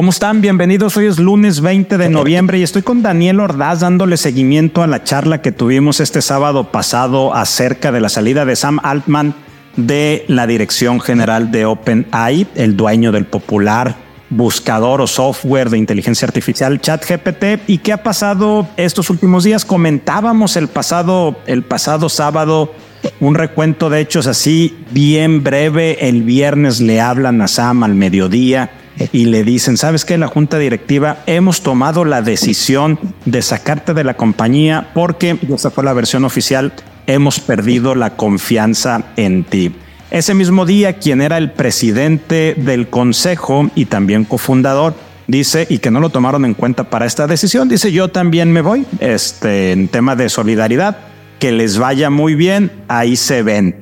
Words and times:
¿Cómo 0.00 0.12
están? 0.12 0.40
Bienvenidos. 0.40 0.96
Hoy 0.96 1.04
es 1.04 1.18
lunes 1.18 1.60
20 1.60 1.98
de 1.98 2.08
noviembre 2.08 2.56
y 2.56 2.62
estoy 2.62 2.80
con 2.80 3.02
Daniel 3.02 3.38
Ordaz 3.38 3.80
dándole 3.80 4.16
seguimiento 4.16 4.82
a 4.82 4.86
la 4.86 5.04
charla 5.04 5.42
que 5.42 5.52
tuvimos 5.52 6.00
este 6.00 6.22
sábado 6.22 6.72
pasado 6.72 7.34
acerca 7.34 7.92
de 7.92 8.00
la 8.00 8.08
salida 8.08 8.46
de 8.46 8.56
Sam 8.56 8.80
Altman 8.82 9.34
de 9.76 10.24
la 10.26 10.46
dirección 10.46 11.02
general 11.02 11.50
de 11.50 11.66
OpenAI, 11.66 12.46
el 12.54 12.78
dueño 12.78 13.12
del 13.12 13.26
popular 13.26 13.94
buscador 14.30 15.02
o 15.02 15.06
software 15.06 15.68
de 15.68 15.76
inteligencia 15.76 16.24
artificial 16.24 16.80
ChatGPT 16.80 17.68
y 17.68 17.76
qué 17.76 17.92
ha 17.92 18.02
pasado 18.02 18.66
estos 18.78 19.10
últimos 19.10 19.44
días. 19.44 19.66
Comentábamos 19.66 20.56
el 20.56 20.68
pasado 20.68 21.36
el 21.44 21.62
pasado 21.62 22.08
sábado 22.08 22.72
un 23.20 23.34
recuento 23.34 23.90
de 23.90 24.00
hechos 24.00 24.26
así 24.26 24.78
bien 24.92 25.42
breve. 25.44 26.08
El 26.08 26.22
viernes 26.22 26.80
le 26.80 27.02
hablan 27.02 27.42
a 27.42 27.48
Sam 27.48 27.82
al 27.82 27.94
mediodía 27.94 28.79
y 29.12 29.26
le 29.26 29.44
dicen, 29.44 29.76
¿sabes 29.76 30.04
qué? 30.04 30.18
La 30.18 30.28
junta 30.28 30.58
directiva 30.58 31.18
hemos 31.26 31.62
tomado 31.62 32.04
la 32.04 32.22
decisión 32.22 32.98
de 33.24 33.42
sacarte 33.42 33.94
de 33.94 34.04
la 34.04 34.14
compañía 34.14 34.90
porque, 34.94 35.38
esta 35.52 35.70
fue 35.70 35.84
la 35.84 35.92
versión 35.92 36.24
oficial, 36.24 36.72
hemos 37.06 37.40
perdido 37.40 37.94
la 37.94 38.16
confianza 38.16 39.04
en 39.16 39.44
ti. 39.44 39.74
Ese 40.10 40.34
mismo 40.34 40.66
día, 40.66 40.94
quien 40.94 41.20
era 41.22 41.38
el 41.38 41.52
presidente 41.52 42.54
del 42.56 42.88
consejo 42.88 43.70
y 43.74 43.84
también 43.84 44.24
cofundador, 44.24 44.94
dice, 45.28 45.66
y 45.70 45.78
que 45.78 45.90
no 45.90 46.00
lo 46.00 46.10
tomaron 46.10 46.44
en 46.44 46.54
cuenta 46.54 46.90
para 46.90 47.06
esta 47.06 47.26
decisión, 47.26 47.68
dice, 47.68 47.92
yo 47.92 48.08
también 48.08 48.52
me 48.52 48.60
voy, 48.60 48.84
este, 48.98 49.72
en 49.72 49.88
tema 49.88 50.16
de 50.16 50.28
solidaridad, 50.28 50.98
que 51.38 51.52
les 51.52 51.78
vaya 51.78 52.10
muy 52.10 52.34
bien, 52.34 52.72
ahí 52.88 53.16
se 53.16 53.42
ven. 53.42 53.76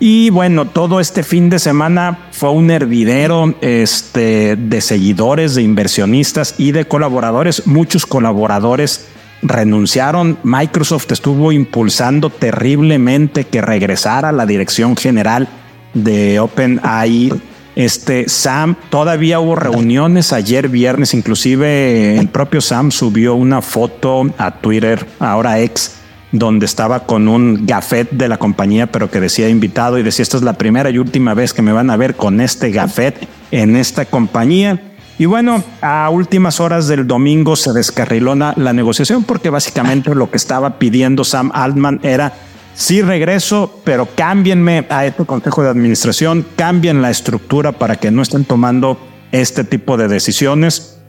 Y 0.00 0.30
bueno, 0.30 0.66
todo 0.66 1.00
este 1.00 1.24
fin 1.24 1.50
de 1.50 1.58
semana 1.58 2.28
fue 2.30 2.50
un 2.50 2.70
hervidero 2.70 3.54
este, 3.60 4.54
de 4.54 4.80
seguidores, 4.80 5.56
de 5.56 5.62
inversionistas 5.62 6.54
y 6.56 6.70
de 6.70 6.86
colaboradores. 6.86 7.66
Muchos 7.66 8.06
colaboradores 8.06 9.08
renunciaron. 9.42 10.38
Microsoft 10.44 11.10
estuvo 11.10 11.50
impulsando 11.50 12.30
terriblemente 12.30 13.44
que 13.44 13.60
regresara 13.60 14.30
la 14.30 14.46
dirección 14.46 14.96
general 14.96 15.48
de 15.94 16.38
OpenAI. 16.38 17.32
Este 17.74 18.28
Sam, 18.28 18.76
todavía 18.90 19.38
hubo 19.38 19.54
reuniones 19.54 20.32
ayer 20.32 20.68
viernes, 20.68 21.14
inclusive 21.14 22.18
el 22.18 22.28
propio 22.28 22.60
Sam 22.60 22.90
subió 22.90 23.36
una 23.36 23.62
foto 23.62 24.22
a 24.36 24.50
Twitter, 24.60 25.06
ahora 25.20 25.60
ex, 25.60 25.97
donde 26.32 26.66
estaba 26.66 27.06
con 27.06 27.28
un 27.28 27.66
gafet 27.66 28.10
de 28.10 28.28
la 28.28 28.36
compañía, 28.36 28.86
pero 28.92 29.10
que 29.10 29.20
decía 29.20 29.48
invitado 29.48 29.98
y 29.98 30.02
decía, 30.02 30.22
esta 30.22 30.36
es 30.36 30.42
la 30.42 30.54
primera 30.54 30.90
y 30.90 30.98
última 30.98 31.34
vez 31.34 31.54
que 31.54 31.62
me 31.62 31.72
van 31.72 31.90
a 31.90 31.96
ver 31.96 32.16
con 32.16 32.40
este 32.40 32.70
gafet 32.70 33.26
en 33.50 33.76
esta 33.76 34.04
compañía. 34.04 34.80
Y 35.18 35.26
bueno, 35.26 35.64
a 35.80 36.08
últimas 36.10 36.60
horas 36.60 36.86
del 36.86 37.06
domingo 37.06 37.56
se 37.56 37.72
descarriló 37.72 38.34
la, 38.34 38.54
negociación 38.72 39.24
porque 39.24 39.50
básicamente 39.50 40.14
lo 40.14 40.30
que 40.30 40.36
estaba 40.36 40.78
pidiendo 40.78 41.24
Sam 41.24 41.50
Altman 41.54 41.98
era 42.04 42.34
sí 42.74 43.02
regreso, 43.02 43.80
pero 43.82 44.06
cámbienme 44.14 44.86
a 44.90 45.06
este 45.06 45.24
consejo 45.24 45.62
de 45.64 45.70
administración, 45.70 46.46
cambien 46.54 47.02
la 47.02 47.10
estructura 47.10 47.72
para 47.72 47.96
que 47.96 48.12
no 48.12 48.22
estén 48.22 48.44
tomando 48.44 49.00
este 49.32 49.64
tipo 49.64 49.96
de 49.96 50.06
decisiones. 50.06 51.00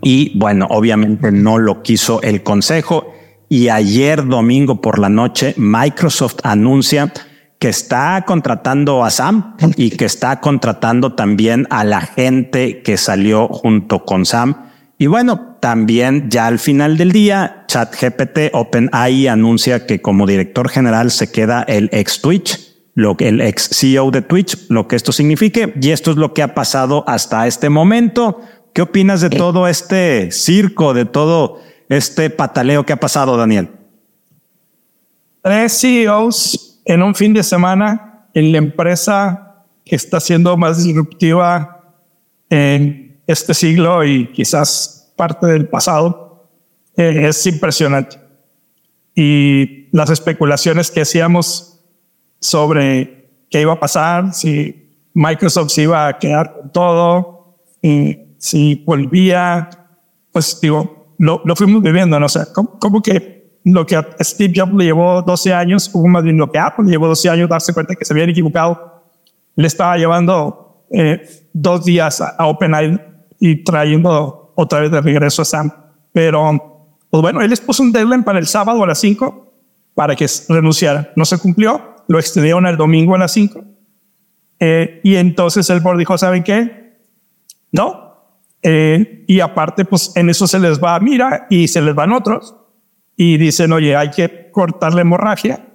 Y 0.00 0.38
bueno, 0.38 0.66
obviamente 0.70 1.30
no 1.30 1.58
lo 1.58 1.82
quiso 1.82 2.22
el 2.22 2.42
consejo 2.42 3.12
y 3.50 3.68
ayer 3.68 4.24
domingo 4.26 4.80
por 4.80 5.00
la 5.00 5.08
noche 5.08 5.54
Microsoft 5.58 6.36
anuncia 6.44 7.12
que 7.58 7.68
está 7.68 8.24
contratando 8.24 9.04
a 9.04 9.10
Sam 9.10 9.56
y 9.76 9.90
que 9.90 10.04
está 10.06 10.40
contratando 10.40 11.14
también 11.14 11.66
a 11.68 11.84
la 11.84 12.00
gente 12.00 12.80
que 12.80 12.96
salió 12.96 13.48
junto 13.48 14.06
con 14.06 14.24
Sam. 14.24 14.70
Y 14.98 15.08
bueno, 15.08 15.56
también 15.60 16.30
ya 16.30 16.46
al 16.46 16.60
final 16.60 16.96
del 16.96 17.10
día, 17.10 17.64
ChatGPT 17.66 18.54
OpenAI 18.54 19.26
anuncia 19.26 19.84
que 19.84 20.00
como 20.00 20.26
director 20.26 20.68
general 20.68 21.10
se 21.10 21.32
queda 21.32 21.62
el 21.64 21.90
ex 21.92 22.22
Twitch, 22.22 22.78
lo 22.94 23.16
que 23.16 23.28
el 23.28 23.40
ex 23.40 23.68
CEO 23.72 24.12
de 24.12 24.22
Twitch, 24.22 24.56
lo 24.68 24.86
que 24.86 24.94
esto 24.94 25.10
signifique. 25.10 25.74
Y 25.82 25.90
esto 25.90 26.12
es 26.12 26.16
lo 26.16 26.34
que 26.34 26.42
ha 26.42 26.54
pasado 26.54 27.04
hasta 27.08 27.46
este 27.48 27.68
momento. 27.68 28.40
¿Qué 28.72 28.82
opinas 28.82 29.20
de 29.20 29.30
todo 29.30 29.66
este 29.66 30.30
circo, 30.30 30.94
de 30.94 31.04
todo 31.04 31.60
este 31.90 32.30
pataleo 32.30 32.86
que 32.86 32.92
ha 32.92 33.00
pasado, 33.00 33.36
Daniel? 33.36 33.68
Tres 35.42 35.80
CEOs 35.80 36.80
en 36.84 37.02
un 37.02 37.14
fin 37.14 37.34
de 37.34 37.42
semana 37.42 38.26
en 38.32 38.52
la 38.52 38.58
empresa 38.58 39.64
que 39.84 39.96
está 39.96 40.20
siendo 40.20 40.56
más 40.56 40.82
disruptiva 40.84 41.94
en 42.48 43.20
este 43.26 43.54
siglo 43.54 44.04
y 44.04 44.28
quizás 44.28 45.12
parte 45.16 45.46
del 45.46 45.68
pasado 45.68 46.48
eh, 46.96 47.26
es 47.28 47.46
impresionante. 47.46 48.18
Y 49.14 49.88
las 49.90 50.10
especulaciones 50.10 50.90
que 50.90 51.00
hacíamos 51.00 51.80
sobre 52.38 53.28
qué 53.50 53.62
iba 53.62 53.72
a 53.72 53.80
pasar, 53.80 54.32
si 54.32 54.90
Microsoft 55.12 55.70
se 55.70 55.82
iba 55.82 56.06
a 56.06 56.18
quedar 56.18 56.54
con 56.54 56.72
todo, 56.72 57.58
y 57.82 58.18
si 58.38 58.76
volvía, 58.86 59.68
pues 60.32 60.60
digo, 60.60 60.99
lo, 61.20 61.42
lo 61.44 61.54
fuimos 61.54 61.82
viviendo, 61.82 62.18
¿no? 62.18 62.26
O 62.26 62.30
sea, 62.30 62.46
¿cómo, 62.54 63.02
que 63.02 63.58
lo 63.64 63.84
que 63.84 63.94
a 63.94 64.08
Steve 64.20 64.54
Jobs 64.56 64.72
le 64.72 64.86
llevó 64.86 65.20
12 65.20 65.52
años, 65.52 65.90
o 65.92 66.06
más 66.06 66.24
bien 66.24 66.38
lo 66.38 66.50
que 66.50 66.58
Apple 66.58 66.86
le 66.86 66.92
llevó 66.92 67.08
12 67.08 67.28
años 67.28 67.48
darse 67.48 67.74
cuenta 67.74 67.94
que 67.94 68.06
se 68.06 68.14
habían 68.14 68.30
equivocado, 68.30 69.02
le 69.54 69.66
estaba 69.66 69.98
llevando 69.98 70.86
eh, 70.90 71.20
dos 71.52 71.84
días 71.84 72.22
a, 72.22 72.46
OpenAI 72.46 72.98
y 73.38 73.62
trayendo 73.62 74.54
otra 74.56 74.80
vez 74.80 74.90
de 74.90 75.02
regreso 75.02 75.42
a 75.42 75.44
Sam. 75.44 75.70
Pero, 76.10 76.96
pues 77.10 77.20
bueno, 77.20 77.42
él 77.42 77.50
les 77.50 77.60
puso 77.60 77.82
un 77.82 77.92
deadline 77.92 78.24
para 78.24 78.38
el 78.38 78.46
sábado 78.46 78.82
a 78.82 78.86
las 78.86 78.98
5 79.00 79.52
para 79.94 80.16
que 80.16 80.26
renunciara. 80.48 81.12
No 81.16 81.26
se 81.26 81.36
cumplió, 81.36 81.96
lo 82.08 82.18
extendieron 82.18 82.66
el 82.66 82.78
domingo 82.78 83.14
a 83.14 83.18
las 83.18 83.32
5. 83.32 83.62
Eh, 84.58 85.00
y 85.04 85.16
entonces 85.16 85.68
el 85.68 85.80
board 85.80 85.98
dijo, 85.98 86.16
¿saben 86.16 86.42
qué? 86.42 86.96
No, 87.72 88.09
eh, 88.62 89.24
y 89.26 89.40
aparte, 89.40 89.84
pues 89.84 90.12
en 90.16 90.30
eso 90.30 90.46
se 90.46 90.58
les 90.58 90.82
va, 90.82 90.98
mira, 91.00 91.46
y 91.48 91.68
se 91.68 91.80
les 91.80 91.94
van 91.94 92.12
otros 92.12 92.54
y 93.16 93.36
dicen, 93.36 93.72
oye, 93.72 93.96
hay 93.96 94.10
que 94.10 94.50
cortar 94.50 94.94
la 94.94 95.02
hemorragia. 95.02 95.66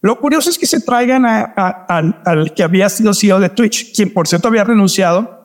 Lo 0.00 0.18
curioso 0.20 0.50
es 0.50 0.58
que 0.58 0.66
se 0.66 0.80
traigan 0.80 1.24
a, 1.24 1.42
al 1.44 2.52
que 2.54 2.62
había 2.62 2.88
sido 2.88 3.14
CEO 3.14 3.40
de 3.40 3.48
Twitch, 3.48 3.94
quien 3.94 4.12
por 4.12 4.28
cierto 4.28 4.48
había 4.48 4.64
renunciado 4.64 5.44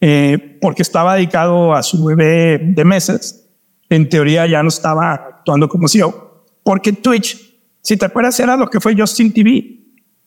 eh, 0.00 0.58
porque 0.60 0.82
estaba 0.82 1.16
dedicado 1.16 1.74
a 1.74 1.82
su 1.82 2.04
bebé 2.04 2.58
de 2.58 2.84
meses. 2.84 3.48
En 3.90 4.08
teoría 4.08 4.46
ya 4.46 4.62
no 4.62 4.68
estaba 4.68 5.12
actuando 5.12 5.68
como 5.68 5.88
CEO, 5.88 6.46
porque 6.62 6.92
Twitch, 6.92 7.58
si 7.82 7.96
te 7.96 8.06
acuerdas, 8.06 8.38
era 8.38 8.56
lo 8.56 8.68
que 8.68 8.80
fue 8.80 8.94
Justin 8.96 9.32
TV. 9.32 9.80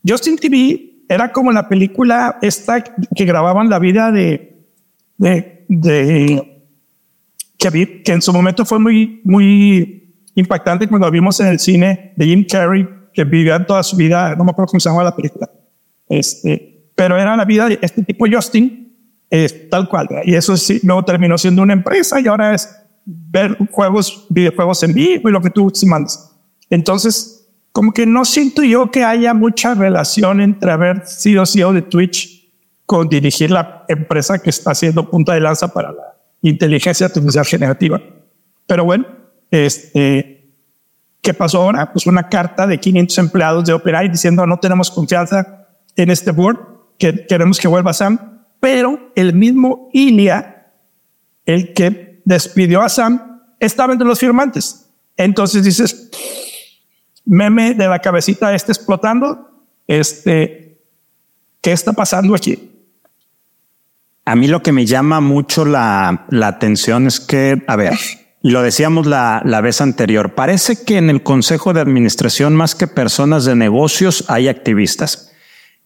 Justin 0.08 0.38
TV 0.38 1.04
era 1.08 1.32
como 1.32 1.52
la 1.52 1.68
película 1.70 2.38
esta 2.42 2.84
que 2.84 3.26
grababan 3.26 3.70
la 3.70 3.80
vida 3.80 4.12
de, 4.12 4.66
de 5.18 5.61
de 5.74 6.66
que, 7.58 8.04
que 8.04 8.12
en 8.12 8.22
su 8.22 8.34
momento 8.34 8.66
fue 8.66 8.78
muy, 8.78 9.22
muy 9.24 10.18
impactante 10.36 10.86
cuando 10.86 11.10
vimos 11.10 11.40
en 11.40 11.48
el 11.48 11.60
cine 11.60 12.14
de 12.18 12.26
Jim 12.26 12.46
Carrey, 12.46 12.86
que 13.14 13.24
vivía 13.24 13.66
toda 13.66 13.82
su 13.82 13.96
vida, 13.96 14.36
no 14.36 14.44
me 14.44 14.52
acuerdo 14.52 14.72
cómo 14.72 14.82
se 14.82 14.90
llama 14.90 15.04
la 15.04 15.16
película, 15.16 15.50
este, 16.10 16.90
pero 16.94 17.18
era 17.18 17.38
la 17.38 17.46
vida 17.46 17.70
de 17.70 17.80
este 17.82 18.04
tipo 18.04 18.26
Justin, 18.30 18.94
es 19.30 19.70
tal 19.70 19.88
cual. 19.88 20.10
Y 20.26 20.36
eso 20.36 20.58
sí, 20.58 20.82
luego 20.84 21.06
terminó 21.06 21.38
siendo 21.38 21.62
una 21.62 21.72
empresa 21.72 22.20
y 22.20 22.28
ahora 22.28 22.54
es 22.54 22.70
ver 23.06 23.58
juegos, 23.72 24.28
videojuegos 24.30 24.84
en 24.84 24.94
vivo 24.94 25.30
y 25.30 25.32
lo 25.32 25.42
que 25.42 25.52
tú 25.52 25.72
sí 25.74 25.86
mandas. 25.86 26.36
Entonces, 26.70 27.48
como 27.72 27.94
que 27.94 28.06
no 28.06 28.26
siento 28.26 28.62
yo 28.64 28.92
que 28.92 29.06
haya 29.06 29.34
mucha 29.34 29.74
relación 29.74 30.42
entre 30.42 30.72
haber 30.72 31.08
sido 31.08 31.46
CEO 31.46 31.72
de 31.72 31.82
Twitch 31.82 32.41
con 32.92 33.08
dirigir 33.08 33.50
la 33.50 33.86
empresa 33.88 34.40
que 34.40 34.50
está 34.50 34.72
haciendo 34.72 35.10
punta 35.10 35.34
de 35.34 35.40
lanza 35.40 35.72
para 35.72 35.94
la 35.94 36.18
inteligencia 36.42 37.06
artificial 37.06 37.46
generativa. 37.46 38.02
Pero 38.68 38.84
bueno, 38.84 39.06
este, 39.50 40.54
¿qué 41.22 41.34
pasó 41.34 41.62
ahora? 41.62 41.94
Pues 41.94 42.06
una 42.06 42.28
carta 42.28 42.68
de 42.68 42.82
500 42.82 43.18
empleados 43.18 43.64
de 43.64 43.72
OpenAI 43.72 44.10
diciendo 44.10 44.46
no 44.46 44.60
tenemos 44.60 44.92
confianza 44.92 45.70
en 45.96 46.10
este 46.10 46.32
board, 46.32 46.58
que 47.00 47.26
queremos 47.28 47.62
que 47.62 47.70
vuelva 47.70 47.94
Sam, 47.94 48.44
pero 48.60 49.14
el 49.16 49.36
mismo 49.36 49.88
Ilia, 49.94 50.74
el 51.46 51.72
que 51.72 52.22
despidió 52.26 52.82
a 52.82 52.90
Sam, 52.90 53.42
estaba 53.58 53.94
entre 53.94 54.06
los 54.06 54.20
firmantes. 54.20 54.90
Entonces 55.16 55.64
dices, 55.64 56.10
meme 57.24 57.74
de 57.74 57.88
la 57.88 58.00
cabecita 58.00 58.54
este 58.54 58.74
explotando, 58.74 59.64
este, 59.88 60.78
¿qué 61.62 61.72
está 61.72 61.94
pasando 61.94 62.36
aquí? 62.36 62.71
A 64.32 64.36
mí 64.38 64.48
lo 64.48 64.64
que 64.64 64.72
me 64.72 64.86
llama 64.86 65.20
mucho 65.20 65.66
la, 65.66 66.26
atención 66.42 67.06
es 67.06 67.20
que, 67.20 67.64
a 67.68 67.76
ver, 67.76 67.92
lo 68.42 68.62
decíamos 68.62 69.06
la, 69.06 69.42
la, 69.44 69.60
vez 69.60 69.82
anterior, 69.82 70.36
parece 70.36 70.86
que 70.86 70.96
en 70.96 71.10
el 71.10 71.22
Consejo 71.22 71.74
de 71.74 71.82
Administración, 71.82 72.56
más 72.56 72.74
que 72.74 72.88
personas 72.88 73.44
de 73.44 73.58
negocios, 73.58 74.24
hay 74.30 74.48
activistas. 74.48 75.34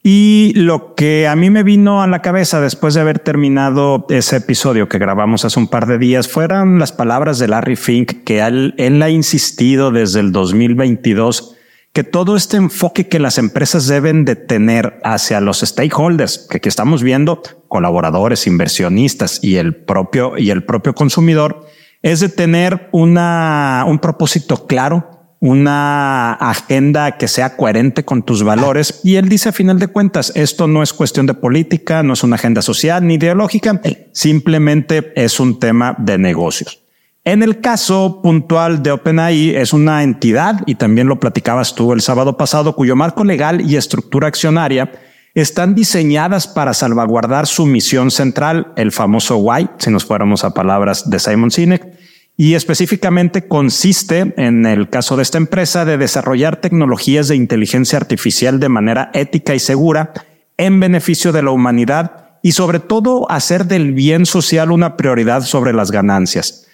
Y 0.03 0.53
lo 0.56 0.94
que 0.94 1.27
a 1.27 1.36
mí 1.36 1.50
me 1.50 1.63
vino 1.63 2.03
a 2.03 2.07
la 2.07 2.21
cabeza 2.21 2.62
después 2.62 2.94
de 2.94 3.01
haber 3.01 3.18
terminado 3.18 4.06
ese 4.09 4.36
episodio 4.36 4.89
que 4.89 5.00
grabamos 5.00 5.44
hace 5.44 5.59
un 5.59 5.68
par 5.68 5.88
de 5.88 5.98
días 5.98 6.27
fueron 6.27 6.77
las 6.77 6.91
palabras 6.91 7.39
de 7.39 7.48
Larry 7.48 7.75
Fink, 7.75 8.24
que 8.25 8.41
él, 8.41 8.75
él 8.77 9.01
ha 9.01 9.09
insistido 9.09 9.89
desde 9.89 10.19
el 10.19 10.31
2022 10.31 11.55
que 11.95 12.03
todo 12.03 12.36
este 12.36 12.57
enfoque 12.57 13.07
que 13.07 13.19
las 13.19 13.38
empresas 13.38 13.88
deben 13.88 14.25
de 14.25 14.36
tener 14.36 15.00
hacia 15.06 15.39
los 15.39 15.62
stakeholders, 15.62 16.39
que, 16.50 16.59
que 16.59 16.68
estamos 16.68 17.01
viendo, 17.01 17.42
colaboradores, 17.69 18.47
inversionistas 18.47 19.42
y 19.42 19.56
el 19.56 19.74
propio, 19.74 20.38
y 20.38 20.50
el 20.50 20.65
propio 20.65 20.94
consumidor, 20.94 21.65
es 22.01 22.19
de 22.19 22.27
tener 22.27 22.89
una, 22.92 23.86
un 23.88 24.00
propósito 24.00 24.68
claro, 24.68 25.38
una 25.39 26.33
agenda 26.33 27.18
que 27.18 27.30
sea 27.30 27.56
coherente 27.56 28.03
con 28.03 28.24
tus 28.24 28.44
valores. 28.44 29.00
Y 29.06 29.15
él 29.15 29.30
dice 29.30 29.48
a 29.48 29.53
final 29.53 29.80
de 29.80 29.88
cuentas, 29.88 30.33
esto 30.36 30.68
no 30.68 30.83
es 30.83 30.91
cuestión 30.91 31.27
de 31.27 31.33
política, 31.33 32.03
no 32.03 32.12
es 32.12 32.24
una 32.24 32.36
agenda 32.36 32.62
social 32.62 33.07
ni 33.07 33.13
ideológica, 33.13 33.80
simplemente 34.12 35.13
es 35.15 35.39
un 35.39 35.62
tema 35.62 35.95
de 35.98 36.18
negocios. 36.18 36.85
En 37.27 37.42
el 37.42 37.60
caso 37.60 38.22
puntual 38.22 38.83
de 38.83 38.92
OpenAI 38.92 39.56
es 39.56 39.74
una 39.74 40.04
entidad, 40.04 40.62
y 40.68 40.75
también 40.75 41.07
lo 41.07 41.19
platicabas 41.19 41.74
tú 41.74 41.92
el 41.92 42.01
sábado 42.01 42.38
pasado, 42.38 42.75
cuyo 42.75 42.95
marco 42.95 43.24
legal 43.24 43.62
y 43.62 43.77
estructura 43.77 44.27
accionaria 44.27 44.92
están 45.33 45.74
diseñadas 45.74 46.48
para 46.48 46.75
salvaguardar 46.75 47.48
su 47.48 47.66
misión 47.66 48.12
central, 48.12 48.74
el 48.75 48.92
famoso 48.92 49.38
why, 49.38 49.68
si 49.80 49.89
nos 49.89 50.06
fuéramos 50.06 50.44
a 50.44 50.54
palabras 50.54 51.10
de 51.10 51.18
Simon 51.18 51.50
Sinek, 51.50 51.98
y 52.38 52.54
específicamente 52.54 53.48
consiste, 53.48 54.36
en 54.38 54.68
el 54.68 54.92
caso 54.92 55.18
de 55.18 55.24
esta 55.24 55.39
empresa, 55.39 55.83
de 55.83 55.98
desarrollar 55.98 56.57
tecnologías 56.57 57.27
de 57.27 57.38
inteligencia 57.38 57.98
artificial 57.98 58.60
de 58.60 58.69
manera 58.69 59.10
ética 59.16 59.56
y 59.56 59.60
segura 59.60 60.13
en 60.57 60.80
beneficio 60.80 61.31
de 61.31 61.42
la 61.42 61.50
humanidad 61.50 62.38
y 62.44 62.51
sobre 62.51 62.80
todo 62.80 63.30
hacer 63.31 63.66
del 63.66 63.94
bien 63.94 64.27
social 64.27 64.69
una 64.69 64.95
prioridad 64.95 65.42
sobre 65.42 65.74
las 65.74 65.89
ganancias. 65.89 66.64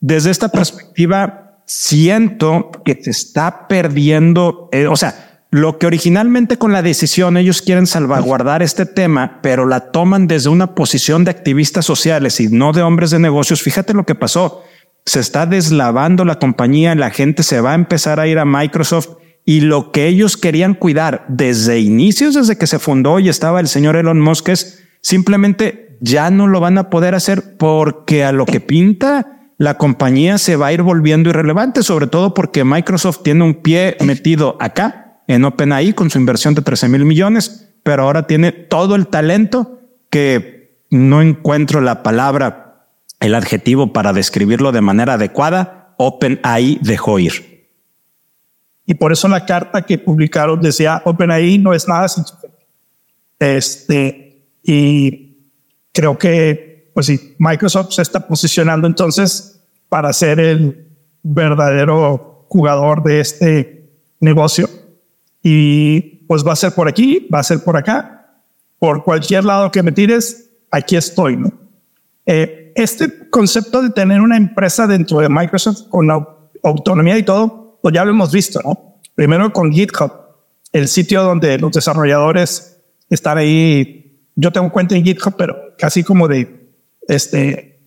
Desde 0.00 0.30
esta 0.30 0.48
perspectiva, 0.48 1.60
siento 1.66 2.70
que 2.84 2.98
se 3.02 3.10
está 3.10 3.68
perdiendo, 3.68 4.68
eh, 4.72 4.86
o 4.86 4.96
sea, 4.96 5.28
lo 5.50 5.78
que 5.78 5.86
originalmente 5.86 6.58
con 6.58 6.72
la 6.72 6.82
decisión 6.82 7.36
ellos 7.36 7.62
quieren 7.62 7.86
salvaguardar 7.86 8.62
este 8.62 8.84
tema, 8.86 9.40
pero 9.42 9.66
la 9.66 9.90
toman 9.90 10.26
desde 10.26 10.50
una 10.50 10.74
posición 10.74 11.24
de 11.24 11.30
activistas 11.30 11.86
sociales 11.86 12.38
y 12.40 12.48
no 12.48 12.72
de 12.72 12.82
hombres 12.82 13.10
de 13.10 13.18
negocios. 13.18 13.62
Fíjate 13.62 13.94
lo 13.94 14.04
que 14.04 14.14
pasó. 14.14 14.62
Se 15.06 15.20
está 15.20 15.46
deslavando 15.46 16.24
la 16.26 16.38
compañía, 16.38 16.94
la 16.94 17.10
gente 17.10 17.42
se 17.42 17.60
va 17.62 17.72
a 17.72 17.76
empezar 17.76 18.20
a 18.20 18.26
ir 18.26 18.38
a 18.38 18.44
Microsoft 18.44 19.16
y 19.46 19.62
lo 19.62 19.90
que 19.90 20.06
ellos 20.06 20.36
querían 20.36 20.74
cuidar 20.74 21.24
desde 21.28 21.80
inicios, 21.80 22.34
desde 22.34 22.58
que 22.58 22.66
se 22.66 22.78
fundó 22.78 23.18
y 23.18 23.30
estaba 23.30 23.60
el 23.60 23.68
señor 23.68 23.96
Elon 23.96 24.20
Musk, 24.20 24.50
es 24.50 24.84
simplemente 25.00 25.96
ya 26.00 26.30
no 26.30 26.46
lo 26.46 26.60
van 26.60 26.76
a 26.76 26.90
poder 26.90 27.14
hacer 27.14 27.56
porque 27.56 28.24
a 28.24 28.32
lo 28.32 28.44
que 28.44 28.60
pinta 28.60 29.37
la 29.58 29.76
compañía 29.76 30.38
se 30.38 30.54
va 30.54 30.68
a 30.68 30.72
ir 30.72 30.82
volviendo 30.82 31.28
irrelevante, 31.28 31.82
sobre 31.82 32.06
todo 32.06 32.32
porque 32.32 32.62
Microsoft 32.64 33.22
tiene 33.24 33.44
un 33.44 33.54
pie 33.54 33.96
metido 34.00 34.56
acá 34.60 35.20
en 35.26 35.44
OpenAI 35.44 35.94
con 35.94 36.10
su 36.10 36.18
inversión 36.18 36.54
de 36.54 36.62
13 36.62 36.88
mil 36.88 37.04
millones, 37.04 37.74
pero 37.82 38.04
ahora 38.04 38.28
tiene 38.28 38.52
todo 38.52 38.94
el 38.94 39.08
talento 39.08 39.80
que 40.10 40.84
no 40.90 41.20
encuentro 41.20 41.80
la 41.80 42.04
palabra, 42.04 42.86
el 43.18 43.34
adjetivo 43.34 43.92
para 43.92 44.12
describirlo 44.12 44.70
de 44.70 44.80
manera 44.80 45.14
adecuada. 45.14 45.94
OpenAI 45.98 46.78
dejó 46.80 47.18
ir. 47.18 47.66
Y 48.86 48.94
por 48.94 49.10
eso 49.10 49.26
la 49.26 49.44
carta 49.44 49.82
que 49.82 49.98
publicaron 49.98 50.60
decía 50.60 51.02
OpenAI 51.04 51.58
no 51.58 51.74
es 51.74 51.88
nada 51.88 52.08
sin 52.08 52.24
Este, 53.40 54.46
y 54.62 55.50
creo 55.92 56.16
que 56.16 56.67
pues 56.98 57.06
sí, 57.06 57.36
Microsoft 57.38 57.92
se 57.92 58.02
está 58.02 58.26
posicionando 58.26 58.88
entonces 58.88 59.62
para 59.88 60.12
ser 60.12 60.40
el 60.40 60.88
verdadero 61.22 62.44
jugador 62.48 63.04
de 63.04 63.20
este 63.20 63.88
negocio. 64.18 64.68
Y 65.40 66.00
pues 66.26 66.44
va 66.44 66.54
a 66.54 66.56
ser 66.56 66.72
por 66.72 66.88
aquí, 66.88 67.28
va 67.32 67.38
a 67.38 67.44
ser 67.44 67.62
por 67.62 67.76
acá, 67.76 68.42
por 68.80 69.04
cualquier 69.04 69.44
lado 69.44 69.70
que 69.70 69.80
me 69.80 69.92
tires, 69.92 70.50
aquí 70.72 70.96
estoy. 70.96 71.38
Eh, 72.26 72.72
este 72.74 73.30
concepto 73.30 73.80
de 73.80 73.90
tener 73.90 74.20
una 74.20 74.36
empresa 74.36 74.88
dentro 74.88 75.20
de 75.20 75.28
Microsoft 75.28 75.86
con 75.90 76.10
autonomía 76.64 77.16
y 77.16 77.22
todo, 77.22 77.78
pues 77.80 77.94
ya 77.94 78.04
lo 78.04 78.10
hemos 78.10 78.32
visto, 78.32 78.58
¿no? 78.64 78.96
Primero 79.14 79.52
con 79.52 79.70
GitHub, 79.70 80.10
el 80.72 80.88
sitio 80.88 81.22
donde 81.22 81.58
los 81.58 81.70
desarrolladores 81.70 82.80
están 83.08 83.38
ahí. 83.38 84.20
Yo 84.34 84.50
tengo 84.50 84.72
cuenta 84.72 84.96
en 84.96 85.04
GitHub, 85.04 85.36
pero 85.36 85.76
casi 85.78 86.02
como 86.02 86.26
de 86.26 86.57
este, 87.08 87.80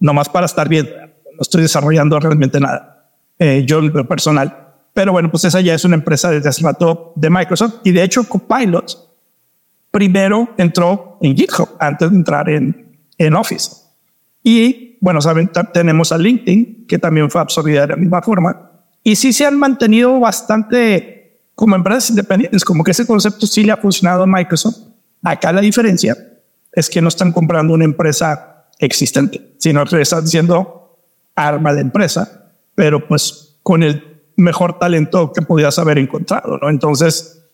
nomás 0.00 0.28
para 0.28 0.46
estar 0.46 0.68
bien. 0.68 0.86
No 0.86 1.40
estoy 1.40 1.62
desarrollando 1.62 2.18
realmente 2.18 2.58
nada, 2.58 3.10
eh, 3.38 3.62
yo 3.64 3.80
lo 3.80 4.08
personal. 4.08 4.64
Pero 4.92 5.12
bueno, 5.12 5.30
pues 5.30 5.44
esa 5.44 5.60
ya 5.60 5.74
es 5.74 5.84
una 5.84 5.96
empresa 5.96 6.30
desde 6.30 6.48
hace 6.48 6.62
rato 6.62 7.12
de 7.16 7.30
Microsoft 7.30 7.80
y 7.84 7.92
de 7.92 8.02
hecho 8.02 8.24
Copilot 8.28 9.14
primero 9.90 10.48
entró 10.56 11.18
en 11.20 11.36
GitHub 11.36 11.68
antes 11.78 12.10
de 12.10 12.16
entrar 12.16 12.48
en, 12.48 12.98
en 13.18 13.34
Office. 13.34 13.70
Y 14.42 14.98
bueno, 15.00 15.20
saben, 15.20 15.50
tenemos 15.72 16.12
a 16.12 16.18
LinkedIn 16.18 16.86
que 16.86 16.98
también 16.98 17.30
fue 17.30 17.40
absorbida 17.40 17.82
de 17.82 17.88
la 17.88 17.96
misma 17.96 18.22
forma. 18.22 18.70
Y 19.02 19.16
sí 19.16 19.32
se 19.32 19.44
han 19.44 19.58
mantenido 19.58 20.18
bastante 20.18 21.40
como 21.54 21.76
empresas 21.76 22.10
independientes, 22.10 22.64
como 22.64 22.82
que 22.82 22.92
ese 22.92 23.06
concepto 23.06 23.46
sí 23.46 23.64
le 23.64 23.72
ha 23.72 23.76
funcionado 23.76 24.22
a 24.22 24.26
Microsoft. 24.26 24.78
Acá 25.22 25.52
la 25.52 25.60
diferencia 25.60 26.16
es 26.72 26.90
que 26.90 27.00
no 27.00 27.08
están 27.08 27.32
comprando 27.32 27.72
una 27.72 27.84
empresa 27.84 28.53
existente, 28.78 29.54
sino 29.58 29.84
que 29.84 30.00
estás 30.00 30.24
diciendo 30.24 30.98
arma 31.34 31.72
de 31.72 31.80
empresa, 31.80 32.52
pero 32.74 33.06
pues 33.06 33.58
con 33.62 33.82
el 33.82 34.22
mejor 34.36 34.78
talento 34.78 35.32
que 35.32 35.42
podías 35.42 35.78
haber 35.78 35.98
encontrado, 35.98 36.58
¿no? 36.58 36.68
Entonces, 36.68 37.44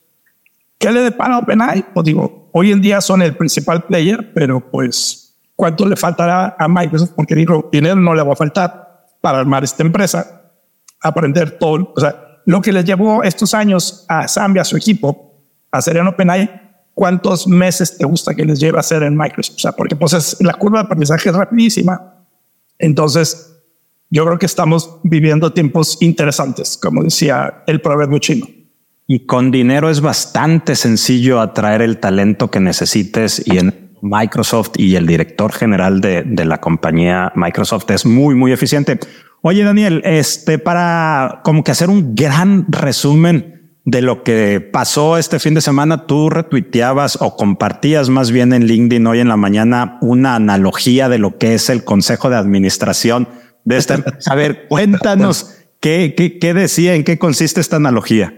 ¿qué 0.79 0.91
le 0.91 1.01
depara 1.01 1.37
a 1.37 1.39
OpenAI? 1.39 1.87
Pues 1.93 2.05
digo, 2.05 2.49
hoy 2.53 2.73
en 2.73 2.81
día 2.81 3.01
son 3.01 3.23
el 3.23 3.37
principal 3.37 3.85
player, 3.85 4.33
pero 4.35 4.61
pues, 4.71 5.39
¿cuánto 5.55 5.87
le 5.87 5.97
faltará 5.97 6.57
a 6.59 6.69
Microsoft? 6.69 7.13
Porque 7.15 7.35
digo, 7.35 7.69
dinero 7.71 7.97
no 7.97 8.15
le 8.15 8.23
va 8.23 8.33
a 8.33 8.37
faltar 8.37 9.07
para 9.21 9.39
armar 9.39 9.65
esta 9.65 9.83
empresa, 9.83 10.43
aprender 11.01 11.59
todo, 11.59 11.93
o 11.95 12.01
sea, 12.01 12.27
lo 12.47 12.63
que 12.63 12.73
les 12.73 12.85
llevó 12.85 13.23
estos 13.23 13.55
años 13.55 14.07
a 14.09 14.27
y 14.55 14.59
a 14.59 14.65
su 14.65 14.77
equipo 14.77 15.45
a 15.71 15.79
hacer 15.79 15.99
en 15.99 16.07
OpenAI 16.07 16.70
cuántos 17.01 17.49
meses 17.49 17.97
te 17.97 18.05
gusta 18.05 18.35
que 18.35 18.45
les 18.45 18.61
lleve 18.61 18.77
a 18.77 18.81
hacer 18.81 19.03
en 19.03 19.17
Microsoft. 19.17 19.57
O 19.57 19.59
sea, 19.59 19.73
porque 19.73 19.97
pues 19.97 20.13
es, 20.13 20.37
la 20.41 20.53
curva 20.53 20.81
de 20.81 20.85
aprendizaje 20.85 21.31
es 21.31 21.35
rapidísima. 21.35 22.27
Entonces, 22.79 23.57
yo 24.11 24.27
creo 24.27 24.39
que 24.39 24.45
estamos 24.45 24.99
viviendo 25.03 25.55
tiempos 25.55 25.97
interesantes, 26.03 26.77
como 26.77 27.03
decía 27.03 27.65
el 27.67 27.81
proverbio 27.81 28.19
chino. 28.19 28.47
Y 29.07 29.21
con 29.21 29.51
dinero 29.51 29.89
es 29.89 30.03
bastante 30.03 30.77
sencillo 30.77 31.41
atraer 31.41 31.81
el 31.81 31.97
talento 32.01 32.51
que 32.51 32.61
necesites 32.61 33.43
y 33.47 33.57
en 33.57 33.97
Microsoft 34.03 34.73
y 34.77 34.97
el 34.97 35.07
director 35.07 35.55
general 35.55 36.03
de, 36.03 36.23
de 36.23 36.45
la 36.45 36.61
compañía 36.61 37.33
Microsoft 37.35 37.91
es 37.93 38.05
muy, 38.05 38.35
muy 38.35 38.53
eficiente. 38.53 39.01
Oye, 39.41 39.65
Daniel, 39.65 40.03
este 40.05 40.59
para 40.59 41.41
como 41.45 41.65
que 41.65 41.71
hacer 41.71 41.89
un 41.89 42.15
gran 42.15 42.67
resumen 42.69 43.60
de 43.85 44.03
lo 44.03 44.23
que 44.23 44.61
pasó 44.61 45.17
este 45.17 45.39
fin 45.39 45.55
de 45.55 45.61
semana, 45.61 46.07
tú 46.07 46.31
retuiteabas 46.31 47.19
o 47.21 47.37
compartías 47.37 48.09
más 48.09 48.31
bien 48.31 48.53
en 48.53 48.67
LinkedIn 48.67 49.07
hoy 49.07 49.21
en 49.21 49.29
la 49.29 49.37
mañana 49.37 49.99
una 50.03 50.35
analogía 50.35 51.09
de 51.09 51.19
lo 51.19 51.39
que 51.39 51.55
es 51.55 51.71
el 51.71 51.85
consejo 51.85 52.29
de 52.29 52.37
administración 52.37 53.29
de 53.65 53.77
esta 53.79 53.95
empresa. 53.95 54.33
A 54.33 54.35
ver, 54.35 54.67
cuéntanos 54.69 55.57
qué, 55.81 56.15
qué, 56.17 56.39
qué, 56.39 56.55
decía, 56.55 56.95
en 56.95 57.05
qué 57.05 57.19
consiste 57.19 57.61
esta 57.61 57.77
analogía. 57.77 58.35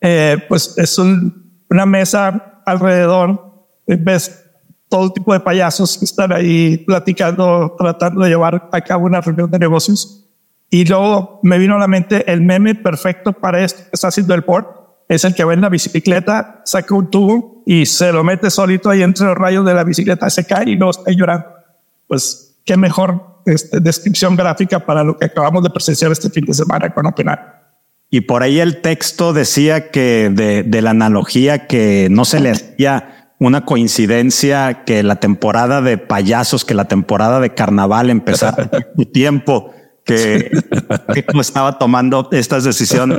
Eh, 0.00 0.38
pues 0.48 0.74
es 0.76 0.98
una 0.98 1.86
mesa 1.86 2.62
alrededor, 2.64 3.66
ves 3.86 4.44
todo 4.88 5.12
tipo 5.12 5.32
de 5.32 5.40
payasos 5.40 5.98
que 5.98 6.04
están 6.04 6.32
ahí 6.32 6.78
platicando, 6.78 7.74
tratando 7.76 8.22
de 8.22 8.30
llevar 8.30 8.68
a 8.70 8.80
cabo 8.82 9.06
una 9.06 9.20
reunión 9.20 9.50
de 9.50 9.58
negocios 9.58 10.23
y 10.74 10.84
luego 10.86 11.38
me 11.44 11.56
vino 11.56 11.76
a 11.76 11.78
la 11.78 11.86
mente 11.86 12.28
el 12.32 12.40
meme 12.40 12.74
perfecto 12.74 13.32
para 13.32 13.62
esto 13.62 13.84
que 13.84 13.90
está 13.92 14.08
haciendo 14.08 14.34
el 14.34 14.42
port. 14.42 14.66
Es 15.08 15.22
el 15.22 15.32
que 15.32 15.44
va 15.44 15.54
en 15.54 15.60
la 15.60 15.68
bicicleta, 15.68 16.62
saca 16.64 16.92
un 16.96 17.08
tubo 17.12 17.62
y 17.64 17.86
se 17.86 18.10
lo 18.10 18.24
mete 18.24 18.50
solito 18.50 18.90
ahí 18.90 19.00
entre 19.00 19.24
los 19.24 19.36
rayos 19.36 19.64
de 19.64 19.72
la 19.72 19.84
bicicleta, 19.84 20.28
se 20.30 20.44
cae 20.44 20.70
y 20.70 20.76
no 20.76 20.90
está 20.90 21.12
llorando. 21.12 21.46
Pues 22.08 22.56
qué 22.64 22.76
mejor 22.76 23.40
este, 23.46 23.78
descripción 23.78 24.34
gráfica 24.34 24.80
para 24.80 25.04
lo 25.04 25.16
que 25.16 25.26
acabamos 25.26 25.62
de 25.62 25.70
presenciar 25.70 26.10
este 26.10 26.28
fin 26.28 26.44
de 26.44 26.54
semana 26.54 26.92
con 26.92 27.06
OpenAI. 27.06 27.38
Y 28.10 28.22
por 28.22 28.42
ahí 28.42 28.58
el 28.58 28.80
texto 28.80 29.32
decía 29.32 29.92
que 29.92 30.28
de, 30.34 30.64
de 30.64 30.82
la 30.82 30.90
analogía 30.90 31.68
que 31.68 32.08
no 32.10 32.24
se 32.24 32.40
le 32.40 32.50
hacía 32.50 33.30
una 33.38 33.64
coincidencia 33.64 34.82
que 34.84 35.04
la 35.04 35.16
temporada 35.16 35.82
de 35.82 35.98
payasos, 35.98 36.64
que 36.64 36.74
la 36.74 36.86
temporada 36.86 37.38
de 37.38 37.54
carnaval 37.54 38.10
empezara 38.10 38.70
a 38.98 39.04
tiempo 39.12 39.73
que, 40.04 40.50
que 41.14 41.24
estaba 41.40 41.78
tomando 41.78 42.28
estas 42.32 42.64
decisiones. 42.64 43.18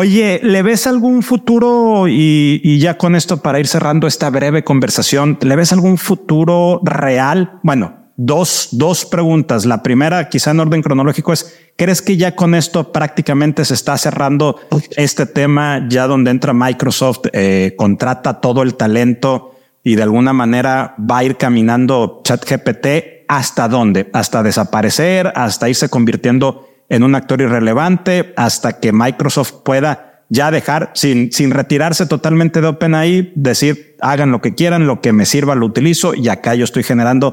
Oye, 0.00 0.40
¿le 0.42 0.62
ves 0.62 0.86
algún 0.86 1.22
futuro 1.22 2.06
y, 2.08 2.78
ya 2.78 2.96
con 2.96 3.14
esto 3.14 3.42
para 3.42 3.60
ir 3.60 3.66
cerrando 3.66 4.06
esta 4.06 4.30
breve 4.30 4.64
conversación, 4.64 5.36
¿le 5.42 5.56
ves 5.56 5.74
algún 5.74 5.98
futuro 5.98 6.80
real? 6.82 7.60
Bueno, 7.62 8.06
dos, 8.16 8.68
dos 8.72 9.04
preguntas. 9.04 9.66
La 9.66 9.82
primera, 9.82 10.30
quizá 10.30 10.52
en 10.52 10.60
orden 10.60 10.80
cronológico, 10.80 11.34
es, 11.34 11.54
¿crees 11.76 12.00
que 12.00 12.16
ya 12.16 12.34
con 12.34 12.54
esto 12.54 12.92
prácticamente 12.92 13.62
se 13.66 13.74
está 13.74 13.98
cerrando 13.98 14.58
este 14.96 15.26
tema 15.26 15.86
ya 15.90 16.06
donde 16.06 16.30
entra 16.30 16.54
Microsoft, 16.54 17.26
eh, 17.34 17.74
contrata 17.76 18.40
todo 18.40 18.62
el 18.62 18.76
talento 18.76 19.54
y 19.84 19.96
de 19.96 20.02
alguna 20.02 20.32
manera 20.32 20.94
va 20.98 21.18
a 21.18 21.24
ir 21.24 21.36
caminando 21.36 22.22
ChatGPT 22.24 23.19
hasta 23.30 23.68
dónde? 23.68 24.10
Hasta 24.12 24.42
desaparecer, 24.42 25.32
hasta 25.36 25.68
irse 25.68 25.88
convirtiendo 25.88 26.68
en 26.88 27.04
un 27.04 27.14
actor 27.14 27.40
irrelevante 27.40 28.34
hasta 28.36 28.80
que 28.80 28.92
Microsoft 28.92 29.62
pueda 29.64 30.24
ya 30.28 30.50
dejar 30.50 30.90
sin, 30.94 31.30
sin 31.30 31.52
retirarse 31.52 32.06
totalmente 32.06 32.60
de 32.60 32.66
OpenAI, 32.66 33.32
decir 33.36 33.96
hagan 34.00 34.32
lo 34.32 34.40
que 34.40 34.56
quieran, 34.56 34.88
lo 34.88 35.00
que 35.00 35.12
me 35.12 35.26
sirva 35.26 35.54
lo 35.54 35.66
utilizo 35.66 36.12
y 36.12 36.28
acá 36.28 36.56
yo 36.56 36.64
estoy 36.64 36.82
generando. 36.82 37.32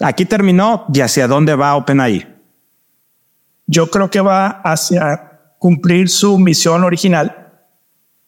Aquí 0.00 0.26
terminó 0.26 0.84
y 0.92 1.00
hacia 1.00 1.26
dónde 1.28 1.54
va 1.54 1.76
OpenAI. 1.76 2.28
Yo 3.66 3.90
creo 3.90 4.10
que 4.10 4.20
va 4.20 4.60
hacia 4.62 5.30
cumplir 5.58 6.10
su 6.10 6.38
misión 6.38 6.84
original, 6.84 7.54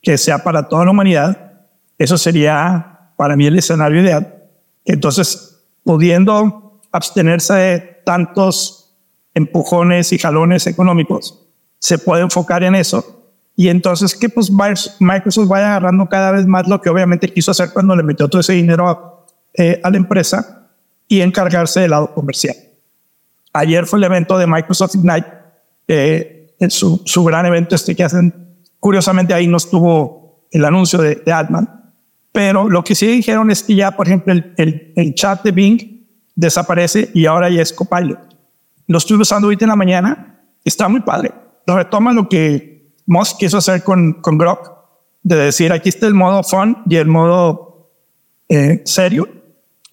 que 0.01 0.17
sea 0.17 0.39
para 0.39 0.69
toda 0.69 0.87
la 0.87 0.93
humanidad. 0.93 1.53
Eso 1.99 2.17
sería 2.17 3.11
para 3.19 3.37
mí 3.37 3.47
el 3.47 3.59
escenario 3.59 4.01
ideal. 4.01 4.43
Entonces, 4.87 5.67
pudiendo 5.83 6.63
abstenerse 6.95 7.55
de 7.55 7.79
tantos 8.07 8.95
empujones 9.35 10.13
y 10.13 10.19
jalones 10.19 10.69
económicos, 10.69 11.45
se 11.81 11.99
puede 11.99 12.23
enfocar 12.23 12.63
en 12.63 12.77
eso. 12.77 13.33
Y 13.57 13.69
entonces 13.69 14.15
que 14.15 14.29
pues 14.29 14.51
Microsoft 15.01 15.49
vaya 15.49 15.71
agarrando 15.71 16.09
cada 16.09 16.31
vez 16.31 16.47
más 16.47 16.69
lo 16.69 16.81
que 16.81 16.89
obviamente 16.89 17.33
quiso 17.33 17.51
hacer 17.51 17.71
cuando 17.73 17.97
le 17.97 18.05
metió 18.05 18.29
todo 18.29 18.41
ese 18.41 18.53
dinero 18.53 18.89
a, 18.89 19.25
eh, 19.55 19.81
la 19.83 19.97
empresa 19.97 20.69
y 21.09 21.21
encargarse 21.21 21.81
del 21.81 21.91
lado 21.91 22.15
comercial. 22.15 22.55
Ayer 23.53 23.87
fue 23.87 23.99
el 23.99 24.05
evento 24.05 24.39
de 24.39 24.47
Microsoft 24.47 24.95
Ignite, 24.95 25.27
eh, 25.89 26.55
en 26.61 26.71
su, 26.71 27.03
su, 27.05 27.25
gran 27.25 27.45
evento 27.45 27.75
este 27.75 27.97
que 27.97 28.05
hacen. 28.05 28.33
Curiosamente 28.79 29.35
ahí 29.35 29.49
no 29.49 29.57
estuvo 29.57 30.47
el 30.53 30.65
anuncio 30.65 31.01
de, 31.01 31.17
de 31.17 31.67
pero 32.31 32.69
lo 32.69 32.85
que 32.85 32.95
sí 32.95 33.09
dijeron 33.09 33.51
es 33.51 33.65
que 33.65 33.75
ya, 33.75 33.97
por 33.97 34.07
ejemplo, 34.07 34.33
el, 34.33 34.55
el, 34.57 34.93
el 34.95 35.15
chat 35.15 35.43
de 35.43 35.51
Bing 35.51 35.94
desaparece 36.35 37.11
y 37.14 37.26
ahora 37.26 37.49
ya 37.50 37.62
es 37.62 37.73
Copilot. 37.73 38.19
Lo 38.87 38.99
estuve 38.99 39.23
usando 39.23 39.47
ahorita 39.47 39.64
en 39.64 39.71
la 39.71 39.76
mañana. 39.76 40.45
Está 40.64 40.88
muy 40.88 41.00
padre. 41.00 41.33
Lo 41.67 41.76
retoma 41.76 42.12
lo 42.12 42.29
que 42.29 42.93
Musk 43.07 43.38
quiso 43.38 43.59
hacer 43.59 43.83
con, 43.83 44.14
con 44.14 44.38
Grok, 44.38 44.73
de 45.23 45.37
decir 45.37 45.73
aquí 45.73 45.88
está 45.88 46.07
el 46.07 46.14
modo 46.14 46.43
fun 46.43 46.79
y 46.88 46.97
el 46.97 47.07
modo 47.07 47.91
eh, 48.49 48.83
serio, 48.85 49.29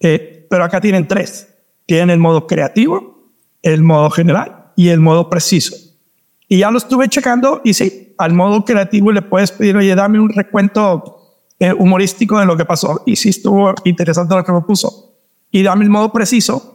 eh, 0.00 0.46
pero 0.48 0.64
acá 0.64 0.80
tienen 0.80 1.08
tres. 1.08 1.48
Tienen 1.86 2.10
el 2.10 2.18
modo 2.18 2.46
creativo, 2.46 3.32
el 3.62 3.82
modo 3.82 4.10
general 4.10 4.72
y 4.76 4.88
el 4.88 5.00
modo 5.00 5.28
preciso. 5.28 5.74
Y 6.48 6.58
ya 6.58 6.70
lo 6.70 6.78
estuve 6.78 7.08
checando 7.08 7.60
y 7.64 7.74
sí, 7.74 8.14
al 8.18 8.34
modo 8.34 8.64
creativo 8.64 9.10
le 9.10 9.22
puedes 9.22 9.52
pedir, 9.52 9.76
oye, 9.76 9.94
dame 9.94 10.20
un 10.20 10.28
recuento 10.28 11.22
eh, 11.58 11.72
humorístico 11.72 12.38
de 12.38 12.46
lo 12.46 12.56
que 12.56 12.64
pasó. 12.64 13.02
Y 13.06 13.16
sí 13.16 13.30
estuvo 13.30 13.74
interesante 13.84 14.34
lo 14.34 14.44
que 14.44 14.52
me 14.52 14.60
puso. 14.60 15.11
Y 15.52 15.62
dame 15.62 15.84
el 15.84 15.90
modo 15.90 16.12
preciso 16.12 16.72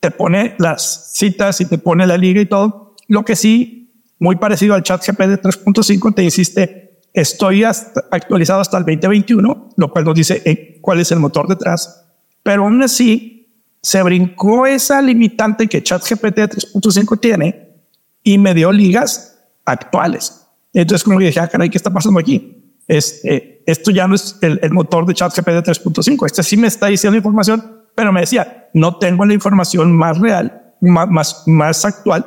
te 0.00 0.10
pone 0.10 0.54
las 0.58 1.10
citas 1.14 1.60
y 1.60 1.64
te 1.64 1.78
pone 1.78 2.06
la 2.06 2.16
liga 2.16 2.40
y 2.40 2.46
todo. 2.46 2.94
Lo 3.08 3.24
que 3.24 3.34
sí, 3.34 3.92
muy 4.18 4.36
parecido 4.36 4.74
al 4.74 4.82
chat 4.82 5.04
GP 5.04 5.20
3.5, 5.42 6.14
te 6.14 6.22
insiste, 6.22 7.00
estoy 7.12 7.64
actualizado 7.64 8.60
hasta 8.60 8.78
el 8.78 8.84
2021, 8.84 9.70
lo 9.76 9.90
cual 9.90 10.04
nos 10.04 10.14
dice 10.14 10.42
eh, 10.44 10.78
cuál 10.80 11.00
es 11.00 11.10
el 11.12 11.18
motor 11.18 11.48
detrás. 11.48 12.04
Pero 12.42 12.64
aún 12.64 12.82
así, 12.82 13.48
se 13.82 14.02
brincó 14.02 14.66
esa 14.66 15.00
limitante 15.02 15.66
que 15.66 15.82
ChatGPT 15.82 16.38
3.5 16.38 17.20
tiene 17.20 17.68
y 18.22 18.38
me 18.38 18.54
dio 18.54 18.72
ligas 18.72 19.38
actuales. 19.64 20.46
Entonces, 20.72 21.04
como 21.04 21.18
dije, 21.18 21.40
ah, 21.40 21.48
caray, 21.48 21.70
¿qué 21.70 21.78
está 21.78 21.90
pasando 21.90 22.20
aquí? 22.20 22.74
Este, 22.86 23.62
esto 23.66 23.90
ya 23.90 24.06
no 24.06 24.14
es 24.14 24.38
el, 24.40 24.58
el 24.62 24.72
motor 24.72 25.06
de 25.06 25.14
ChatGPT 25.14 25.66
3.5. 25.66 26.26
Este 26.26 26.42
sí 26.42 26.56
me 26.56 26.66
está 26.66 26.86
diciendo 26.86 27.16
información 27.16 27.75
pero 27.96 28.12
me 28.12 28.20
decía, 28.20 28.68
no 28.74 28.98
tengo 28.98 29.24
la 29.24 29.32
información 29.32 29.90
más 29.90 30.18
real, 30.18 30.74
más, 30.82 31.44
más, 31.46 31.84
actual, 31.84 32.24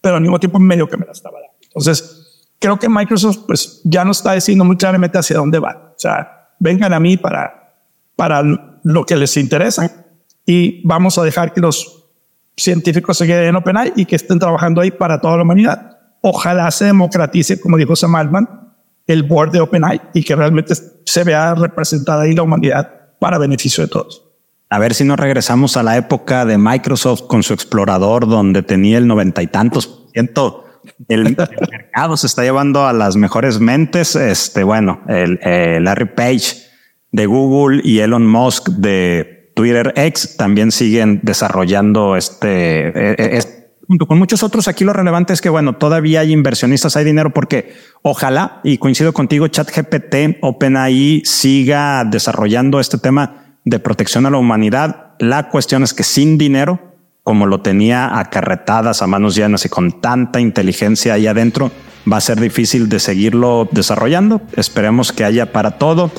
pero 0.00 0.16
al 0.16 0.20
mismo 0.20 0.38
tiempo 0.40 0.58
medio 0.58 0.88
que 0.88 0.96
me 0.96 1.06
la 1.06 1.12
estaba 1.12 1.38
dando. 1.40 1.56
Entonces, 1.62 2.48
creo 2.58 2.76
que 2.76 2.88
Microsoft 2.88 3.44
pues 3.46 3.80
ya 3.84 4.04
no 4.04 4.10
está 4.10 4.32
diciendo 4.32 4.64
muy 4.64 4.76
claramente 4.76 5.16
hacia 5.16 5.36
dónde 5.36 5.60
va. 5.60 5.92
O 5.96 5.98
sea, 5.98 6.48
vengan 6.58 6.92
a 6.92 6.98
mí 6.98 7.16
para, 7.16 7.72
para 8.16 8.42
lo 8.42 9.06
que 9.06 9.14
les 9.14 9.36
interesa 9.36 10.06
y 10.44 10.84
vamos 10.84 11.16
a 11.18 11.22
dejar 11.22 11.54
que 11.54 11.60
los 11.60 12.04
científicos 12.56 13.16
se 13.16 13.28
queden 13.28 13.50
en 13.50 13.56
OpenAI 13.56 13.92
y 13.94 14.06
que 14.06 14.16
estén 14.16 14.40
trabajando 14.40 14.80
ahí 14.80 14.90
para 14.90 15.20
toda 15.20 15.36
la 15.36 15.44
humanidad. 15.44 15.98
Ojalá 16.20 16.68
se 16.72 16.86
democratice, 16.86 17.60
como 17.60 17.76
dijo 17.76 17.94
Sam 17.94 18.16
Altman, 18.16 18.72
el 19.06 19.22
board 19.22 19.52
de 19.52 19.60
OpenAI 19.60 20.00
y 20.14 20.24
que 20.24 20.34
realmente 20.34 20.74
se 20.74 21.24
vea 21.24 21.54
representada 21.54 22.22
ahí 22.22 22.34
la 22.34 22.42
humanidad 22.42 22.92
para 23.20 23.38
beneficio 23.38 23.84
de 23.84 23.88
todos. 23.88 24.29
A 24.70 24.78
ver 24.78 24.94
si 24.94 25.04
nos 25.04 25.18
regresamos 25.18 25.76
a 25.76 25.82
la 25.82 25.96
época 25.96 26.44
de 26.44 26.56
Microsoft 26.56 27.22
con 27.26 27.42
su 27.42 27.52
explorador, 27.52 28.28
donde 28.28 28.62
tenía 28.62 28.98
el 28.98 29.06
noventa 29.08 29.42
y 29.42 29.48
tantos 29.48 29.88
por 29.88 30.10
ciento 30.12 30.64
el, 31.08 31.36
mercado 31.70 32.16
se 32.16 32.26
está 32.26 32.42
llevando 32.42 32.86
a 32.86 32.92
las 32.92 33.16
mejores 33.16 33.60
mentes. 33.60 34.16
Este, 34.16 34.64
bueno, 34.64 35.00
el, 35.08 35.38
Larry 35.84 36.14
Page 36.14 36.56
de 37.12 37.26
Google 37.26 37.80
y 37.84 37.98
Elon 37.98 38.26
Musk 38.26 38.68
de 38.68 39.52
Twitter 39.54 39.92
X 39.96 40.36
también 40.36 40.70
siguen 40.70 41.20
desarrollando 41.22 42.16
este, 42.16 42.88
e, 42.88 43.38
e, 43.38 43.42
junto 43.86 44.06
con 44.06 44.18
muchos 44.18 44.42
otros. 44.42 44.68
Aquí 44.68 44.84
lo 44.84 44.92
relevante 44.92 45.32
es 45.32 45.40
que, 45.40 45.48
bueno, 45.48 45.76
todavía 45.76 46.20
hay 46.20 46.32
inversionistas, 46.32 46.96
hay 46.96 47.04
dinero 47.04 47.30
porque 47.30 47.74
ojalá, 48.02 48.60
y 48.62 48.78
coincido 48.78 49.12
contigo, 49.12 49.48
ChatGPT, 49.48 50.38
OpenAI 50.40 51.22
siga 51.24 52.04
desarrollando 52.04 52.78
este 52.78 52.98
tema 52.98 53.49
de 53.64 53.78
protección 53.78 54.26
a 54.26 54.30
la 54.30 54.38
humanidad. 54.38 55.14
La 55.18 55.48
cuestión 55.48 55.82
es 55.82 55.94
que 55.94 56.02
sin 56.02 56.38
dinero, 56.38 56.80
como 57.22 57.46
lo 57.46 57.60
tenía 57.60 58.18
acarretadas 58.18 59.02
a 59.02 59.06
manos 59.06 59.34
llenas 59.34 59.64
y 59.64 59.68
con 59.68 60.00
tanta 60.00 60.40
inteligencia 60.40 61.14
ahí 61.14 61.26
adentro, 61.26 61.70
va 62.10 62.16
a 62.16 62.20
ser 62.20 62.40
difícil 62.40 62.88
de 62.88 63.00
seguirlo 63.00 63.68
desarrollando. 63.70 64.40
Esperemos 64.56 65.12
que 65.12 65.24
haya 65.24 65.52
para 65.52 65.72
todo. 65.72 66.10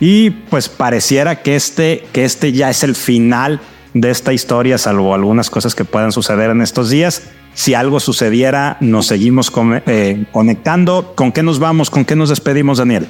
Y 0.00 0.30
pues 0.30 0.68
pareciera 0.68 1.42
que 1.42 1.56
este, 1.56 2.06
que 2.12 2.24
este 2.24 2.52
ya 2.52 2.70
es 2.70 2.84
el 2.84 2.94
final 2.94 3.60
de 3.94 4.10
esta 4.10 4.32
historia, 4.32 4.78
salvo 4.78 5.14
algunas 5.14 5.50
cosas 5.50 5.74
que 5.74 5.84
puedan 5.84 6.12
suceder 6.12 6.50
en 6.50 6.62
estos 6.62 6.90
días. 6.90 7.30
Si 7.54 7.74
algo 7.74 7.98
sucediera, 7.98 8.76
nos 8.80 9.06
seguimos 9.06 9.52
eh, 9.86 10.26
conectando. 10.30 11.14
¿Con 11.16 11.32
qué 11.32 11.42
nos 11.42 11.58
vamos? 11.58 11.90
¿Con 11.90 12.04
qué 12.04 12.14
nos 12.14 12.28
despedimos, 12.28 12.78
Daniel? 12.78 13.08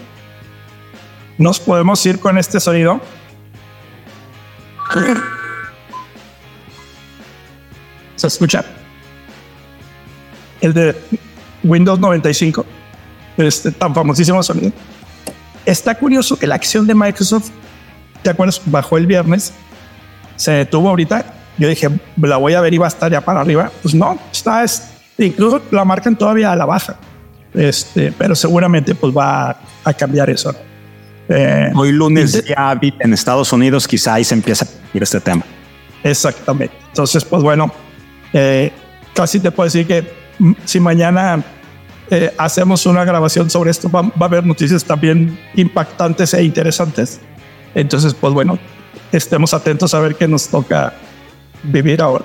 Nos 1.37 1.61
podemos 1.61 2.04
ir 2.07 2.18
con 2.18 2.38
este 2.38 2.59
sonido. 2.59 3.00
Se 8.16 8.26
escucha. 8.26 8.64
El 10.61 10.75
de 10.75 10.97
Windows 11.62 12.00
95, 12.00 12.64
este 13.37 13.71
tan 13.71 13.95
famosísimo 13.95 14.42
sonido. 14.42 14.73
Está 15.64 15.95
curioso 15.95 16.38
que 16.38 16.47
la 16.47 16.54
acción 16.54 16.87
de 16.87 16.95
Microsoft, 16.95 17.50
¿te 18.23 18.30
acuerdas? 18.30 18.61
Bajó 18.64 18.97
el 18.99 19.07
viernes, 19.07 19.52
se 20.37 20.52
detuvo 20.52 20.88
ahorita. 20.88 21.35
Yo 21.59 21.68
dije, 21.68 21.88
la 22.16 22.37
voy 22.37 22.54
a 22.54 22.61
ver 22.61 22.73
y 22.75 22.78
va 22.78 22.87
a 22.87 22.88
estar 22.88 23.11
ya 23.11 23.21
para 23.21 23.40
arriba. 23.40 23.71
Pues 23.83 23.95
no, 23.95 24.18
está, 24.33 24.64
es, 24.64 24.90
incluso 25.18 25.61
la 25.71 25.85
marcan 25.85 26.16
todavía 26.16 26.50
a 26.50 26.57
la 26.57 26.64
baja. 26.64 26.97
Este, 27.54 28.12
pero 28.12 28.35
seguramente 28.35 28.95
pues 28.95 29.16
va 29.16 29.57
a 29.85 29.92
cambiar 29.95 30.30
eso. 30.30 30.54
Eh, 31.28 31.70
Hoy 31.75 31.92
lunes 31.92 32.44
ya 32.44 32.78
en 32.80 33.12
Estados 33.12 33.52
Unidos 33.52 33.87
quizá 33.87 34.14
ahí 34.14 34.25
se 34.25 34.35
empieza 34.35 34.64
a 34.64 34.97
ir 34.97 35.02
este 35.02 35.20
tema. 35.20 35.44
Exactamente. 36.02 36.75
Entonces, 36.88 37.25
pues 37.25 37.42
bueno, 37.42 37.73
eh, 38.32 38.73
casi 39.14 39.40
te 39.40 39.50
puedo 39.50 39.66
decir 39.66 39.87
que 39.87 40.11
si 40.64 40.80
mañana 40.80 41.42
eh, 42.11 42.32
hacemos 42.38 42.87
una 42.87 43.04
grabación 43.04 43.50
sobre 43.50 43.70
esto, 43.70 43.90
va, 43.90 44.00
a 44.00 44.25
haber 44.25 44.47
noticias 44.47 44.85
también 44.85 45.38
impactantes 45.54 46.32
e 46.35 46.42
interesantes. 46.42 47.20
Entonces, 47.75 48.14
pues 48.14 48.32
bueno, 48.32 48.58
estemos 49.12 49.52
atentos 49.52 49.92
a 49.94 50.00
ver 50.00 50.14
qué 50.14 50.26
nos 50.26 50.49
toca 50.49 50.94
vivir 51.62 52.00
ahora. 52.00 52.25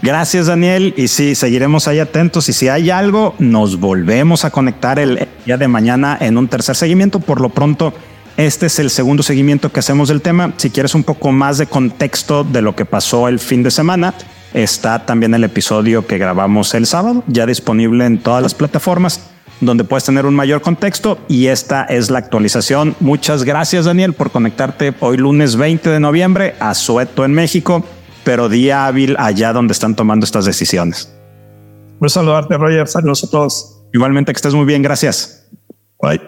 Gracias, 0.00 0.46
Daniel. 0.46 0.94
Y 0.96 1.08
sí, 1.08 1.34
seguiremos 1.34 1.88
ahí 1.88 1.98
atentos. 1.98 2.48
Y 2.48 2.52
si 2.52 2.68
hay 2.68 2.88
algo, 2.88 3.34
nos 3.38 3.78
volvemos 3.78 4.44
a 4.44 4.50
conectar 4.50 4.98
el 4.98 5.28
ya 5.48 5.56
de 5.56 5.66
mañana 5.66 6.16
en 6.20 6.36
un 6.36 6.46
tercer 6.46 6.76
seguimiento. 6.76 7.20
Por 7.20 7.40
lo 7.40 7.48
pronto, 7.48 7.94
este 8.36 8.66
es 8.66 8.78
el 8.78 8.90
segundo 8.90 9.22
seguimiento 9.22 9.72
que 9.72 9.80
hacemos 9.80 10.08
del 10.08 10.20
tema. 10.20 10.52
Si 10.58 10.70
quieres 10.70 10.94
un 10.94 11.02
poco 11.02 11.32
más 11.32 11.56
de 11.56 11.66
contexto 11.66 12.44
de 12.44 12.60
lo 12.60 12.76
que 12.76 12.84
pasó 12.84 13.28
el 13.28 13.38
fin 13.38 13.62
de 13.62 13.70
semana, 13.70 14.14
está 14.52 15.06
también 15.06 15.34
el 15.34 15.44
episodio 15.44 16.06
que 16.06 16.18
grabamos 16.18 16.74
el 16.74 16.86
sábado, 16.86 17.24
ya 17.26 17.46
disponible 17.46 18.04
en 18.04 18.18
todas 18.18 18.42
las 18.42 18.54
plataformas 18.54 19.30
donde 19.60 19.82
puedes 19.82 20.04
tener 20.04 20.24
un 20.24 20.36
mayor 20.36 20.60
contexto 20.60 21.18
y 21.26 21.46
esta 21.46 21.82
es 21.82 22.10
la 22.10 22.18
actualización. 22.20 22.94
Muchas 23.00 23.42
gracias 23.42 23.86
Daniel 23.86 24.12
por 24.12 24.30
conectarte 24.30 24.94
hoy 25.00 25.16
lunes 25.16 25.56
20 25.56 25.90
de 25.90 25.98
noviembre 25.98 26.54
a 26.60 26.74
Sueto 26.74 27.24
en 27.24 27.32
México, 27.32 27.84
pero 28.22 28.48
día 28.48 28.86
hábil 28.86 29.16
allá 29.18 29.52
donde 29.52 29.72
están 29.72 29.96
tomando 29.96 30.24
estas 30.24 30.44
decisiones. 30.44 31.12
Un 31.98 32.08
saludarte 32.08 32.56
Roger, 32.56 32.86
saludos 32.86 33.24
a 33.24 33.30
todos. 33.30 33.77
Igualmente, 33.92 34.32
que 34.32 34.36
estés 34.36 34.54
muy 34.54 34.66
bien. 34.66 34.82
Gracias. 34.82 35.48
Bye. 36.00 36.20